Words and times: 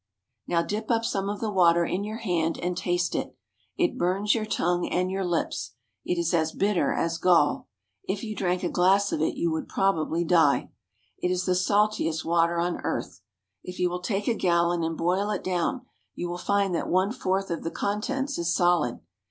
Now 0.47 0.63
dip 0.63 0.89
up 0.89 1.05
some 1.05 1.29
of 1.29 1.41
the 1.41 1.51
water 1.51 1.85
in 1.85 2.03
your 2.03 2.17
hand 2.17 2.57
and 2.57 2.75
taste 2.75 3.13
it. 3.13 3.35
It 3.77 3.99
burns 3.99 4.33
your 4.33 4.47
tongue 4.47 4.87
and 4.89 5.11
your 5.11 5.23
lips. 5.23 5.73
It 6.03 6.17
is 6.17 6.33
as 6.33 6.53
bitter 6.53 6.91
as 6.91 7.19
gall. 7.19 7.67
If 8.05 8.23
you 8.23 8.35
drank 8.35 8.63
a 8.63 8.69
glass 8.69 9.11
of 9.11 9.21
it 9.21 9.35
you 9.35 9.51
would 9.51 9.67
probably 9.69 10.23
die. 10.23 10.71
It 11.19 11.29
is 11.29 11.45
the 11.45 11.53
saltiest 11.53 12.25
water 12.25 12.57
on 12.57 12.77
earth. 12.77 13.21
If 13.63 13.77
you 13.77 13.91
will 13.91 14.01
take 14.01 14.27
a 14.27 14.33
gallon 14.33 14.83
and 14.83 14.97
boil 14.97 15.29
it 15.29 15.43
down, 15.43 15.85
you 16.15 16.27
will 16.29 16.39
find 16.39 16.73
that 16.73 16.89
one 16.89 17.11
fourth 17.11 17.51
of 17.51 17.61
the 17.61 17.69
contents 17.69 18.39
is 18.39 18.51
solid. 18.51 19.01